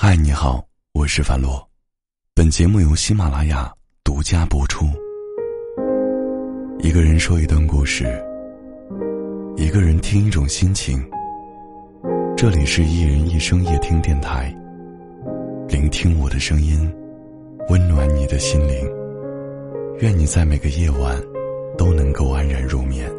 [0.00, 1.60] 嗨，你好，我是樊洛，
[2.32, 3.68] 本节目由喜马拉雅
[4.04, 4.86] 独家播出。
[6.78, 8.04] 一个人说一段故事，
[9.56, 11.04] 一个人听一种心情。
[12.36, 14.56] 这里是一人一生夜听电台，
[15.66, 16.88] 聆听我的声音，
[17.68, 18.88] 温暖你的心灵。
[19.98, 21.20] 愿你在每个夜晚
[21.76, 23.10] 都能够安然入眠。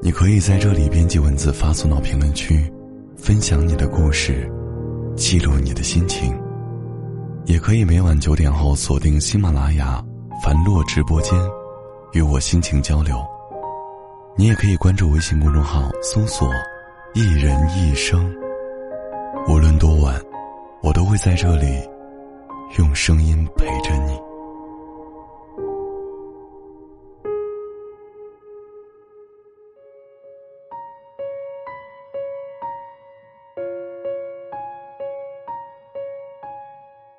[0.00, 2.64] 你可以在这里编辑文字发送到评论区，
[3.14, 4.50] 分享你的故事。
[5.18, 6.32] 记录你的心情，
[7.44, 10.02] 也可以每晚九点后锁定喜马拉雅
[10.44, 11.36] 樊洛直播间，
[12.12, 13.20] 与我心情交流。
[14.36, 16.48] 你也可以关注微信公众号，搜索
[17.14, 18.32] “一人一生”。
[19.48, 20.14] 无论多晚，
[20.82, 21.66] 我都会在这里，
[22.78, 24.27] 用声音陪着你。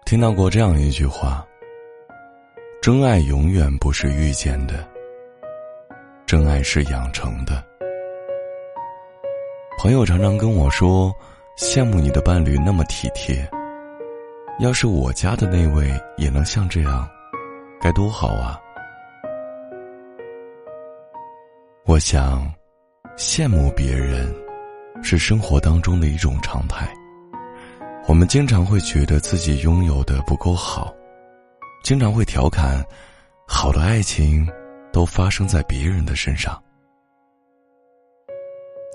[0.09, 1.45] 听到过这样一句话
[2.81, 4.83] ：“真爱永远不是遇见的，
[6.25, 7.63] 真爱是养成的。”
[9.77, 11.13] 朋友常常跟我说
[11.59, 13.47] ：“羡慕你的伴侣那么体贴，
[14.57, 17.07] 要是我家的那位也能像这样，
[17.79, 18.59] 该多好啊！”
[21.85, 22.51] 我想，
[23.15, 24.33] 羡慕别人，
[25.03, 26.91] 是生活当中的一种常态。
[28.09, 30.91] 我们经常会觉得自己拥有的不够好，
[31.83, 32.83] 经常会调侃，
[33.47, 34.49] 好的爱情
[34.91, 36.59] 都发生在别人的身上。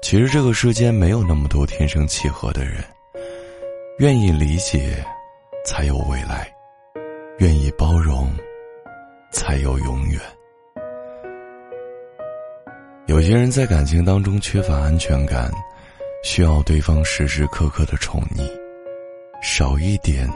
[0.03, 2.83] 其实这个世间没有那么多天生契合的人，
[4.01, 4.97] 愿意理解，
[5.65, 6.45] 才有未来；
[7.39, 8.29] 愿意包容，
[9.31, 10.21] 才有永远。
[13.07, 15.53] 有些人在感情当中缺乏安全感，
[16.25, 18.64] 需要对方时时刻刻的宠溺。
[19.47, 20.27] 少一点，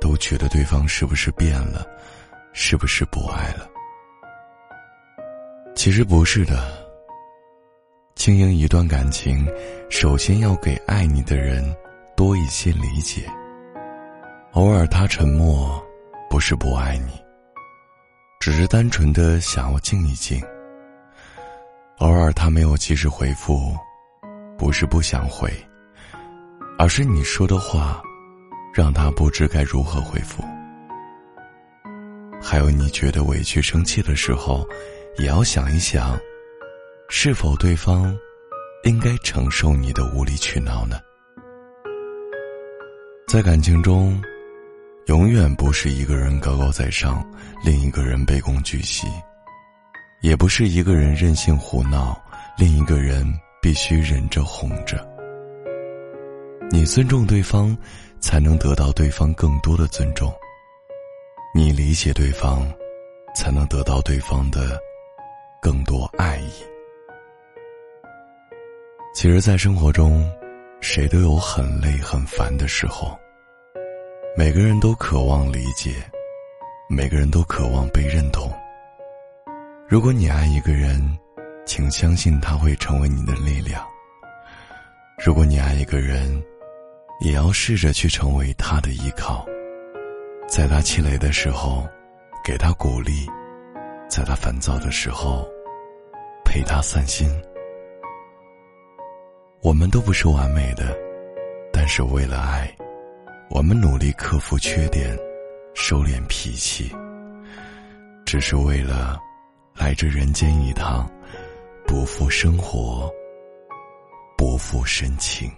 [0.00, 1.84] 都觉得对方是不是变了，
[2.52, 3.68] 是不是不爱了？
[5.74, 6.72] 其实不是的。
[8.14, 9.44] 经营一段感情，
[9.90, 11.74] 首先要给爱你的人
[12.16, 13.28] 多一些理解。
[14.52, 15.84] 偶尔他沉默，
[16.30, 17.20] 不是不爱你，
[18.38, 20.40] 只是单纯的想要静一静。
[21.98, 23.76] 偶尔他没有及时回复，
[24.56, 25.52] 不是不想回，
[26.78, 28.00] 而是你说的话。
[28.72, 30.42] 让他不知该如何回复。
[32.40, 34.66] 还有，你觉得委屈、生气的时候，
[35.18, 36.18] 也要想一想，
[37.08, 38.16] 是否对方
[38.84, 40.98] 应该承受你的无理取闹呢？
[43.28, 44.20] 在感情中，
[45.06, 47.24] 永远不是一个人高高在上，
[47.64, 49.06] 另一个人卑躬屈膝；
[50.20, 52.20] 也不是一个人任性胡闹，
[52.58, 53.24] 另一个人
[53.60, 55.06] 必须忍着哄着。
[56.70, 57.76] 你尊重对方。
[58.22, 60.32] 才能得到对方更多的尊重。
[61.54, 62.72] 你理解对方，
[63.34, 64.80] 才能得到对方的
[65.60, 66.50] 更多爱意。
[69.14, 70.24] 其实，在生活中，
[70.80, 73.18] 谁都有很累、很烦的时候。
[74.34, 75.92] 每个人都渴望理解，
[76.88, 78.50] 每个人都渴望被认同。
[79.86, 81.18] 如果你爱一个人，
[81.66, 83.86] 请相信他会成为你的力量。
[85.22, 86.42] 如果你爱一个人，
[87.20, 89.46] 也要试着去成为他的依靠，
[90.48, 91.86] 在他气馁的时候，
[92.44, 93.26] 给他鼓励；
[94.08, 95.46] 在他烦躁的时候，
[96.44, 97.30] 陪他散心。
[99.62, 100.96] 我们都不是完美的，
[101.72, 102.68] 但是为了爱，
[103.48, 105.16] 我们努力克服缺点，
[105.74, 106.90] 收敛脾气，
[108.26, 109.20] 只是为了
[109.76, 111.08] 来这人间一趟，
[111.86, 113.08] 不负生活，
[114.36, 115.48] 不负深情。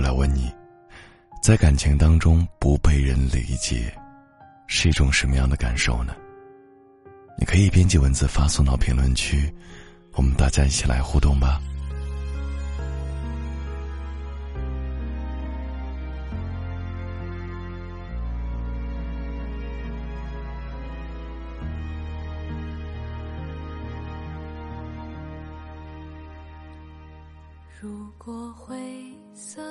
[0.00, 0.50] 我来问你，
[1.42, 3.94] 在感情当中不被人理解，
[4.66, 6.16] 是一种什么样的感受呢？
[7.38, 9.54] 你可以编辑文字发送到评论区，
[10.14, 11.60] 我们大家一起来互动吧。
[27.82, 28.78] 如果灰
[29.34, 29.62] 色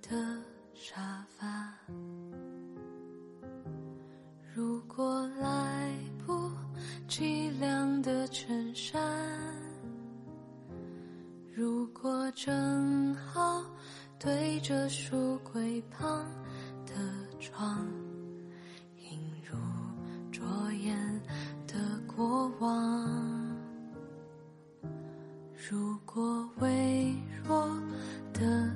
[0.00, 0.16] 的
[0.74, 1.74] 沙发，
[4.54, 5.92] 如果来
[6.24, 6.50] 不
[7.06, 9.00] 及晾的衬衫，
[11.54, 13.64] 如果正好
[14.18, 16.24] 对着书柜旁
[16.86, 16.94] 的
[17.40, 17.86] 窗，
[19.10, 19.56] 映入
[20.30, 20.96] 桌沿
[21.66, 21.74] 的
[22.06, 23.56] 过往，
[25.70, 27.14] 如果微
[27.46, 27.68] 弱。
[28.38, 28.70] 的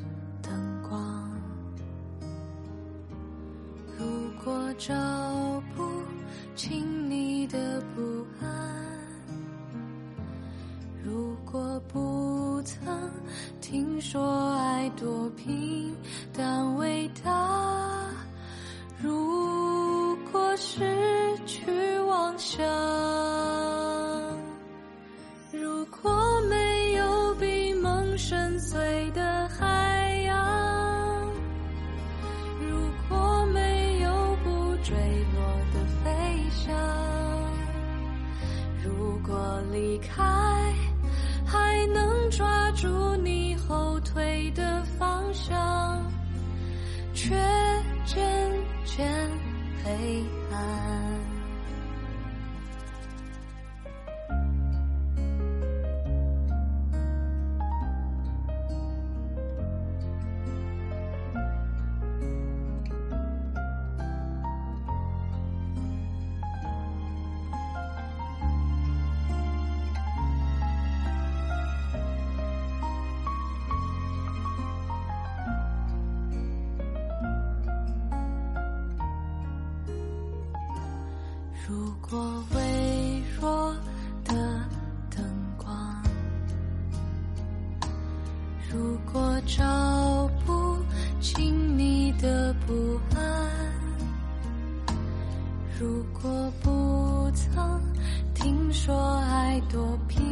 [11.33, 13.11] 如果不曾
[13.59, 15.97] 听说爱多平
[16.31, 18.11] 淡伟大，
[19.01, 22.63] 如果失去妄想，
[25.53, 26.13] 如果
[26.51, 31.31] 没有比梦深邃的海洋，
[32.61, 32.77] 如
[33.09, 34.95] 果没有不坠
[35.33, 35.41] 落
[35.73, 36.11] 的飞
[36.51, 36.75] 翔，
[38.85, 40.23] 如果离开
[42.37, 46.03] 抓住你后退的方向，
[47.13, 47.35] 却
[48.07, 48.51] 渐
[48.87, 49.07] 渐
[49.85, 51.32] 黑暗。
[82.15, 83.75] 我微弱
[84.23, 84.35] 的
[85.09, 85.25] 灯
[85.57, 86.03] 光，
[88.71, 90.77] 如果照不
[91.23, 93.51] 清你的不安，
[95.81, 97.81] 如果不曾
[98.35, 100.23] 听说爱多平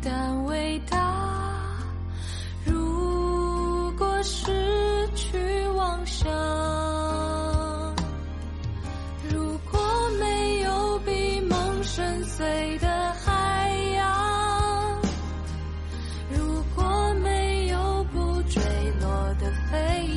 [0.00, 1.76] 淡伟大，
[2.64, 4.46] 如果失
[5.16, 6.59] 去妄想。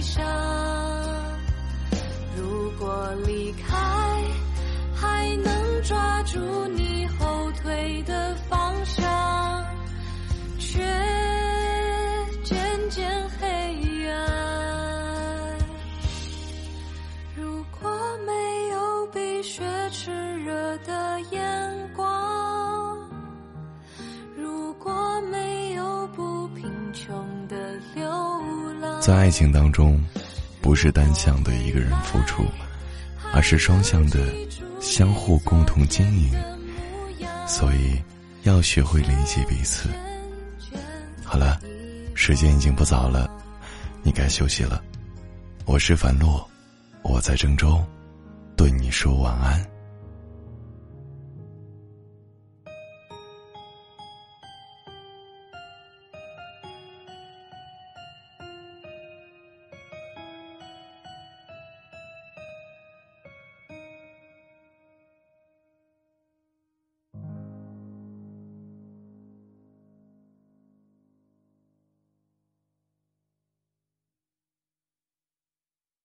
[0.04, 0.22] 想，
[2.36, 3.78] 如果离开
[4.94, 8.36] 还能抓住你后退的
[29.04, 30.02] 在爱情当中，
[30.62, 32.46] 不是单向的一个人付出，
[33.34, 34.18] 而是双向的
[34.80, 36.32] 相互共同经营。
[37.46, 38.02] 所以，
[38.44, 39.90] 要学会理解彼此。
[41.22, 41.60] 好了，
[42.16, 43.30] 时间已经不早了，
[44.04, 44.82] 你该休息了。
[45.66, 46.50] 我是樊洛，
[47.02, 47.84] 我在郑州，
[48.56, 49.73] 对你说晚安。